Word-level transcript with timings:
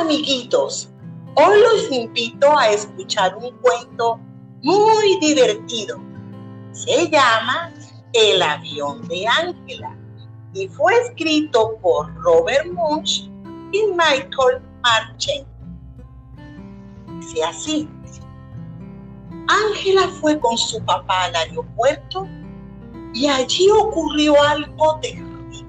amiguitos, 0.00 0.88
hoy 1.34 1.60
los 1.60 1.92
invito 1.92 2.58
a 2.58 2.70
escuchar 2.70 3.36
un 3.36 3.50
cuento 3.58 4.18
muy 4.62 5.18
divertido. 5.20 6.00
Se 6.72 7.08
llama 7.10 7.72
El 8.12 8.40
avión 8.40 9.06
de 9.08 9.26
Ángela 9.26 9.96
y 10.54 10.68
fue 10.68 10.94
escrito 11.02 11.76
por 11.82 12.12
Robert 12.14 12.66
Munch 12.72 13.30
y 13.72 13.86
Michael 13.88 14.62
Marchen. 14.82 15.46
Dice 17.20 17.44
así, 17.44 17.88
Ángela 19.48 20.08
fue 20.20 20.40
con 20.40 20.56
su 20.56 20.82
papá 20.84 21.24
al 21.24 21.36
aeropuerto 21.36 22.26
y 23.12 23.26
allí 23.26 23.68
ocurrió 23.70 24.40
algo 24.42 24.98
terrible. 25.00 25.66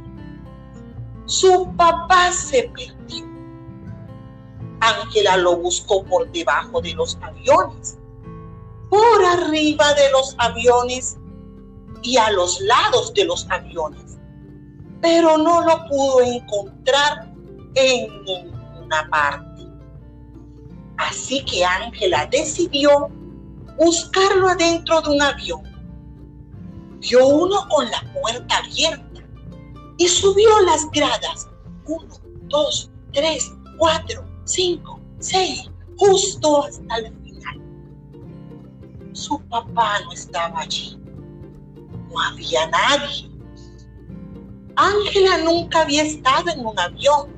Su 1.26 1.74
papá 1.76 2.32
se 2.32 2.72
perdió. 2.74 3.31
Ángela 4.82 5.38
lo 5.38 5.58
buscó 5.58 6.04
por 6.04 6.30
debajo 6.32 6.82
de 6.82 6.94
los 6.94 7.18
aviones, 7.22 7.98
por 8.90 9.26
arriba 9.26 9.94
de 9.94 10.12
los 10.12 10.36
aviones 10.38 11.18
y 12.02 12.18
a 12.18 12.32
los 12.32 12.60
lados 12.62 13.14
de 13.14 13.26
los 13.26 13.48
aviones, 13.50 14.18
pero 15.00 15.38
no 15.38 15.62
lo 15.62 15.88
pudo 15.88 16.22
encontrar 16.22 17.32
en 17.76 18.24
ninguna 18.26 19.08
parte. 19.10 19.68
Así 20.98 21.46
que 21.46 21.64
Ángela 21.64 22.28
decidió 22.32 23.10
buscarlo 23.78 24.50
adentro 24.50 25.02
de 25.02 25.10
un 25.10 25.22
avión. 25.22 25.62
Vio 27.00 27.28
uno 27.28 27.68
con 27.70 27.90
la 27.90 28.04
puerta 28.14 28.58
abierta 28.58 29.22
y 29.98 30.08
subió 30.08 30.60
las 30.62 30.90
gradas. 30.92 31.48
Uno, 31.86 32.16
dos, 32.44 32.92
tres, 33.14 33.52
cuatro, 33.78 34.24
cinco, 34.52 35.00
seis, 35.20 35.70
justo 35.98 36.66
hasta 36.66 36.98
el 36.98 37.14
final. 37.24 37.62
Su 39.14 39.40
papá 39.50 40.00
no 40.04 40.12
estaba 40.12 40.62
allí. 40.62 41.00
No 42.10 42.20
había 42.20 42.68
nadie. 42.68 43.32
Ángela 44.76 45.38
nunca 45.40 45.82
había 45.82 46.04
estado 46.04 46.50
en 46.52 46.66
un 46.66 46.78
avión. 46.80 47.30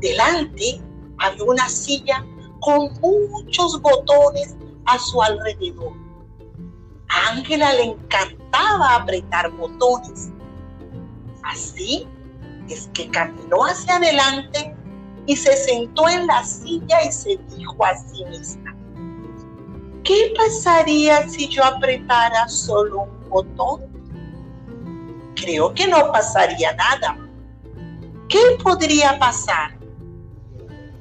Delante 0.00 0.80
había 1.18 1.44
una 1.44 1.68
silla 1.68 2.24
con 2.60 2.92
muchos 3.00 3.80
botones 3.80 4.56
a 4.86 4.98
su 4.98 5.22
alrededor. 5.22 5.92
A 7.08 7.30
Ángela 7.32 7.72
le 7.74 7.84
encantaba 7.84 8.96
apretar 8.96 9.50
botones. 9.52 10.30
Así 11.42 12.06
es 12.68 12.88
que 12.92 13.08
caminó 13.08 13.64
hacia 13.64 13.96
adelante 13.96 14.76
y 15.28 15.36
se 15.36 15.54
sentó 15.58 16.08
en 16.08 16.26
la 16.26 16.42
silla 16.42 17.04
y 17.06 17.12
se 17.12 17.38
dijo 17.54 17.84
a 17.84 17.94
sí 17.94 18.24
misma, 18.24 18.74
¿qué 20.02 20.32
pasaría 20.34 21.28
si 21.28 21.48
yo 21.48 21.62
apretara 21.62 22.48
solo 22.48 23.02
un 23.02 23.28
botón? 23.28 23.82
Creo 25.36 25.74
que 25.74 25.86
no 25.86 26.10
pasaría 26.10 26.72
nada. 26.72 27.18
¿Qué 28.30 28.38
podría 28.62 29.18
pasar? 29.18 29.78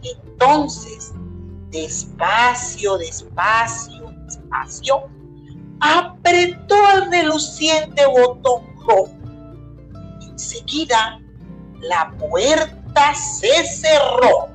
Entonces, 0.03 1.13
despacio, 1.69 2.97
despacio, 2.97 4.13
despacio, 4.25 5.09
apretó 5.79 6.75
el 6.95 7.09
reluciente 7.09 8.05
botón 8.07 8.61
rojo. 8.85 9.09
Enseguida, 10.21 11.21
la 11.79 12.11
puerta 12.17 12.76
se 13.13 13.65
cerró. 13.65 14.49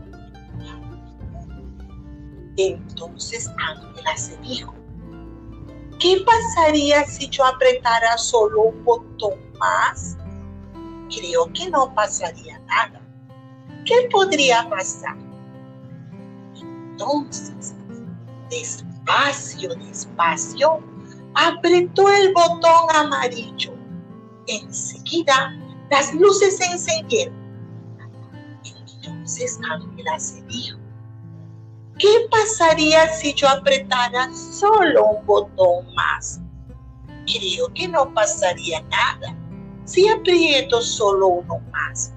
Entonces 2.57 3.51
Ángela 3.59 4.17
se 4.17 4.37
dijo, 4.39 4.75
¿qué 5.99 6.23
pasaría 6.27 7.05
si 7.05 7.29
yo 7.29 7.45
apretara 7.45 8.19
solo 8.19 8.63
un 8.63 8.85
botón 8.85 9.39
más? 9.59 10.17
Creo 11.09 11.51
que 11.53 11.71
no 11.71 11.95
pasaría 11.95 12.59
nada. 12.61 13.01
¿Qué 13.85 14.09
podría 14.11 14.69
pasar? 14.69 15.17
Entonces, 16.55 17.75
despacio, 18.51 19.75
despacio, 19.77 20.81
apretó 21.35 22.09
el 22.13 22.33
botón 22.33 22.95
amarillo. 22.95 23.73
Enseguida, 24.47 25.57
las 25.91 26.15
luces 26.15 26.59
se 26.59 26.65
encendieron 26.67 27.42
entonces 29.33 29.59
Ángela 29.71 30.19
se 30.19 30.43
dijo, 30.43 30.79
¿qué 31.99 32.09
pasaría 32.31 33.09
si 33.09 33.33
yo 33.33 33.49
apretara 33.49 34.31
solo 34.35 35.07
un 35.07 35.27
botón 35.27 35.87
más? 35.95 36.39
Creo 37.25 37.73
que 37.75 37.89
no 37.89 38.13
pasaría 38.13 38.83
nada. 38.83 39.35
Si 39.85 40.07
aprieto 40.07 40.83
solo 40.83 41.29
uno 41.29 41.61
más, 41.73 42.13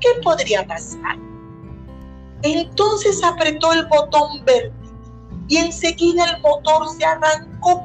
¿qué 0.00 0.08
podría 0.22 0.66
pasar? 0.66 1.16
Entonces 2.42 3.22
apretó 3.22 3.72
el 3.72 3.86
botón 3.86 4.44
verde 4.44 4.72
y 5.46 5.58
enseguida 5.58 6.24
el 6.24 6.42
motor 6.42 6.88
se 6.88 7.04
arrancó. 7.04 7.84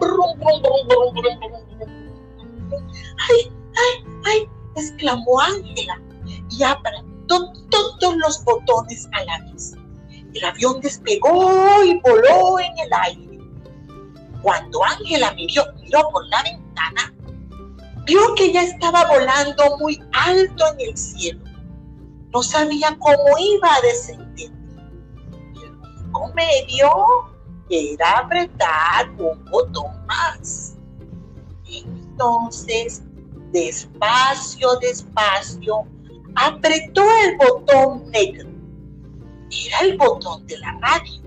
¡Ay, 3.29 3.51
ay, 3.75 4.05
ay! 4.25 4.49
exclamó 4.75 5.39
Ángela 5.39 6.01
y 6.49 6.63
todos 7.27 8.17
los 8.17 8.43
botones 8.43 9.07
a 9.11 9.23
la 9.23 9.39
vez. 9.51 9.73
El 10.33 10.45
avión 10.45 10.81
despegó 10.81 11.83
y 11.83 11.99
voló 11.99 12.59
en 12.59 12.77
el 12.79 12.93
aire. 13.01 13.39
Cuando 14.41 14.83
Ángela 14.83 15.31
miró, 15.33 15.63
miró 15.81 16.09
por 16.11 16.27
la 16.27 16.43
ventana, 16.43 17.13
vio 18.05 18.19
que 18.35 18.51
ya 18.51 18.63
estaba 18.63 19.05
volando 19.05 19.77
muy 19.77 20.01
alto 20.11 20.65
en 20.73 20.89
el 20.89 20.97
cielo. 20.97 21.43
No 22.33 22.41
sabía 22.41 22.97
cómo 22.99 23.37
iba 23.39 23.73
a 23.73 23.81
descender. 23.81 24.51
El 25.55 25.71
único 25.71 26.33
medio 26.33 26.89
era 27.69 28.19
apretar 28.19 29.09
un 29.17 29.45
botón 29.45 30.05
más. 30.07 30.75
Entonces, 31.65 33.03
despacio, 33.51 34.75
despacio, 34.81 35.87
apretó 36.35 37.03
el 37.25 37.37
botón 37.37 38.09
negro. 38.11 38.49
Era 39.67 39.79
el 39.81 39.97
botón 39.97 40.45
de 40.47 40.57
la 40.59 40.77
radio. 40.79 41.21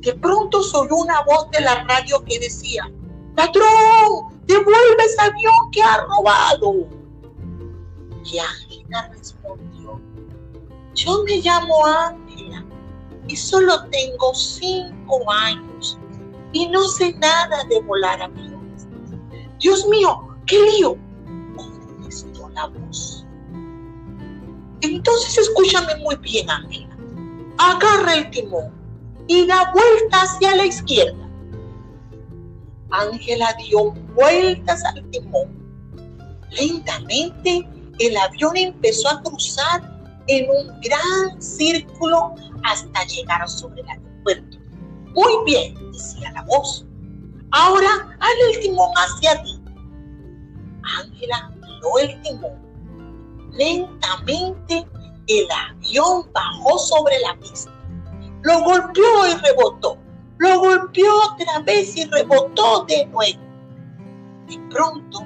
De 0.00 0.14
pronto 0.14 0.62
se 0.62 0.76
oyó 0.76 0.96
una 0.96 1.22
voz 1.24 1.50
de 1.50 1.60
la 1.60 1.84
radio 1.84 2.24
que 2.24 2.38
decía, 2.38 2.90
¡Patrón! 3.36 4.40
¡Devuelve 4.46 5.04
ese 5.04 5.20
avión 5.20 5.70
que 5.72 5.82
ha 5.82 5.98
robado! 5.98 6.88
Y 8.24 8.38
Ángela 8.38 9.10
respondió, 9.12 10.00
yo 10.94 11.22
me 11.24 11.36
llamo 11.38 11.86
Ángela 11.86 12.64
y 13.28 13.36
solo 13.36 13.84
tengo 13.90 14.34
cinco 14.34 15.30
años 15.30 15.98
y 16.52 16.68
no 16.68 16.82
sé 16.88 17.14
nada 17.14 17.64
de 17.64 17.80
volar 17.80 18.20
aviones. 18.20 18.88
Dios 19.60 19.86
mío, 19.86 20.36
qué 20.46 20.58
lío, 20.72 20.96
contestó 21.56 22.48
la 22.50 22.66
voz. 22.66 23.19
Entonces 24.82 25.38
escúchame 25.38 25.96
muy 25.96 26.16
bien, 26.16 26.48
Ángela. 26.48 26.96
Agarra 27.58 28.14
el 28.14 28.30
timón 28.30 28.72
y 29.26 29.46
da 29.46 29.72
vuelta 29.72 30.22
hacia 30.22 30.56
la 30.56 30.66
izquierda. 30.66 31.28
Ángela 32.90 33.54
dio 33.58 33.92
vueltas 34.14 34.82
al 34.84 35.08
timón. 35.10 35.48
Lentamente 36.50 37.68
el 37.98 38.16
avión 38.16 38.56
empezó 38.56 39.08
a 39.08 39.22
cruzar 39.22 39.82
en 40.26 40.48
un 40.50 40.80
gran 40.80 41.40
círculo 41.40 42.34
hasta 42.64 43.04
llegar 43.04 43.48
sobre 43.48 43.82
el 43.82 43.88
aeropuerto. 43.88 44.58
Muy 45.14 45.32
bien, 45.44 45.74
decía 45.92 46.32
la 46.32 46.42
voz. 46.42 46.86
Ahora 47.52 48.16
haz 48.20 48.30
el 48.54 48.60
timón 48.60 48.90
hacia 48.96 49.42
ti. 49.42 49.60
Ángela 50.82 51.52
dio 51.60 51.98
el 52.08 52.22
timón 52.22 52.69
Lentamente 53.52 54.86
el 55.26 55.46
avión 55.50 56.30
bajó 56.32 56.78
sobre 56.78 57.18
la 57.20 57.38
pista. 57.38 57.70
Lo 58.42 58.62
golpeó 58.62 59.26
y 59.26 59.34
rebotó. 59.34 59.98
Lo 60.38 60.58
golpeó 60.58 61.12
otra 61.32 61.60
vez 61.60 61.96
y 61.96 62.04
rebotó 62.06 62.84
de 62.86 63.06
nuevo. 63.06 63.40
De 64.48 64.58
pronto, 64.70 65.20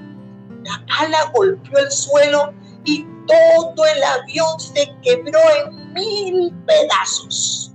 la 0.65 0.85
ala 1.01 1.31
golpeó 1.35 1.79
el 1.79 1.91
suelo 1.91 2.53
y 2.85 3.07
todo 3.27 3.87
el 3.87 4.03
avión 4.03 4.59
se 4.59 4.93
quebró 5.03 5.39
en 5.65 5.93
mil 5.93 6.53
pedazos. 6.67 7.73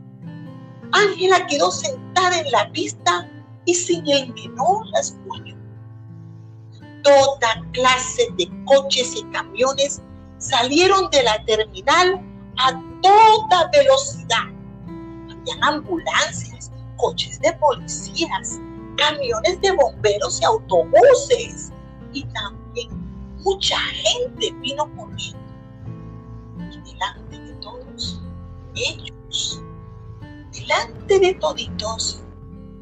Ángela 0.92 1.46
quedó 1.48 1.72
sentada 1.72 2.40
en 2.40 2.52
la 2.52 2.72
pista 2.72 3.30
y 3.66 3.74
sin 3.74 4.08
el 4.08 4.34
menor 4.34 4.86
rasguño. 4.94 5.58
Toda 7.04 7.66
clase 7.72 8.28
de 8.38 8.50
coches 8.66 9.16
y 9.16 9.24
camiones 9.32 10.02
salieron 10.40 11.10
de 11.12 11.24
la 11.24 11.44
terminal 11.46 12.22
a 12.58 12.82
toda 13.02 13.70
velocidad. 13.72 14.46
Habían 15.30 15.64
ambulancias, 15.64 16.72
coches 16.98 17.40
de 17.42 17.54
policías, 17.54 18.60
camiones 18.98 19.62
de 19.62 19.72
bomberos 19.74 20.42
y 20.42 20.46
autobuses. 20.46 21.72
Y 22.14 22.24
también 22.24 22.90
mucha 23.44 23.78
gente 23.78 24.52
vino 24.62 24.90
corriendo. 24.96 25.40
Y 26.72 26.82
delante 26.82 27.40
de 27.40 27.54
todos 27.62 28.22
ellos, 28.76 29.62
delante 30.52 31.20
de 31.20 31.34
toditos, 31.36 32.22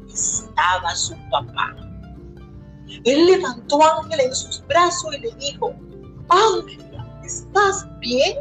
estaba 0.08 0.94
su 0.94 1.14
papá. 1.30 1.76
Él 3.04 3.26
levantó 3.26 3.82
a 3.82 4.02
Ángela 4.02 4.22
en 4.22 4.34
sus 4.34 4.66
brazos 4.66 5.14
y 5.14 5.20
le 5.20 5.30
dijo, 5.32 5.74
¿estás 6.22 6.87
bien? 8.00 8.38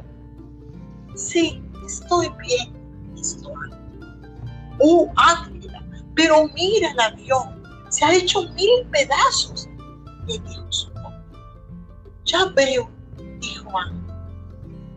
Sí, 1.16 1.62
estoy 1.86 2.28
bien, 2.46 3.14
estoy. 3.18 3.70
Oh, 4.80 5.12
Ángela, 5.16 5.84
pero 6.16 6.48
mira 6.54 6.92
el 6.92 7.00
avión, 7.00 7.64
se 7.90 8.06
ha 8.06 8.14
hecho 8.14 8.44
mil 8.54 8.88
pedazos, 8.92 9.68
le 10.28 10.38
dijo 10.40 10.66
su. 10.70 10.88
Ya 12.26 12.46
veo, 12.56 12.90
dijo 13.40 13.70
Ángela, 13.78 14.08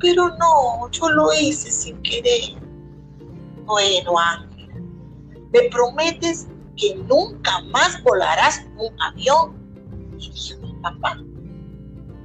pero 0.01 0.29
no, 0.37 0.91
yo 0.91 1.09
lo 1.11 1.33
hice 1.33 1.71
sin 1.71 2.01
querer. 2.03 2.61
Bueno, 3.65 4.19
Ángela, 4.19 4.75
¿me 5.53 5.69
prometes 5.71 6.49
que 6.77 6.97
nunca 6.97 7.61
más 7.71 8.03
volarás 8.03 8.67
un 8.77 9.01
avión? 9.01 9.55
Y 10.19 10.31
dijo 10.31 10.61
mi 10.61 10.75
papá. 10.83 11.19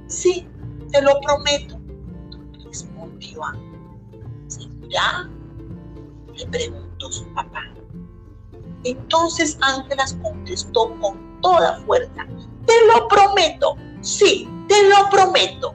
Sí, 0.08 0.46
te 0.90 1.02
lo 1.02 1.18
prometo, 1.20 1.75
respondió 2.76 3.44
Ángela. 3.44 4.30
¿Segura? 4.48 5.30
Le 6.34 6.46
preguntó 6.46 7.10
su 7.10 7.24
papá. 7.32 7.62
Entonces 8.84 9.58
Ángelas 9.62 10.16
contestó 10.22 10.94
con 11.00 11.40
toda 11.40 11.80
fuerza, 11.80 12.26
te 12.66 12.72
lo 12.86 13.08
prometo, 13.08 13.76
sí, 14.00 14.48
te 14.68 14.88
lo 14.88 15.08
prometo. 15.10 15.74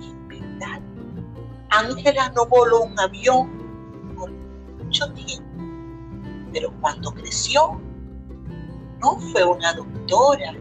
En 0.00 0.28
verdad, 0.28 0.80
Ángela 1.70 2.32
no 2.34 2.46
voló 2.46 2.84
un 2.84 2.98
avión 2.98 3.50
por 4.16 4.30
mucho 4.30 5.12
tiempo, 5.12 5.48
pero 6.52 6.72
cuando 6.80 7.12
creció, 7.12 7.80
no 9.00 9.20
fue 9.32 9.44
una 9.44 9.74
doctora, 9.74 10.54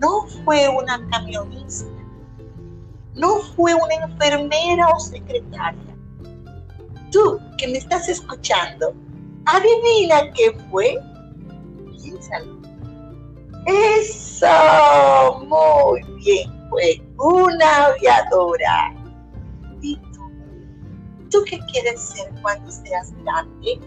no 0.00 0.26
fue 0.44 0.68
una 0.68 1.06
camionista, 1.10 1.97
no 3.18 3.40
fue 3.56 3.74
una 3.74 3.94
enfermera 3.94 4.88
o 4.88 5.00
secretaria. 5.00 5.96
Tú 7.10 7.38
que 7.58 7.68
me 7.68 7.78
estás 7.78 8.08
escuchando, 8.08 8.94
adivina 9.46 10.32
qué 10.34 10.56
fue. 10.70 10.96
Piénsalo. 11.96 12.58
Eso, 13.66 15.44
muy 15.46 16.02
bien, 16.24 16.50
fue 16.70 17.02
una 17.18 17.86
aviadora. 17.86 18.94
¿Y 19.82 19.96
tú? 19.96 20.30
¿Tú 21.30 21.44
qué 21.44 21.58
quieres 21.70 22.00
ser 22.00 22.32
cuando 22.40 22.70
seas 22.70 23.12
grande? 23.24 23.80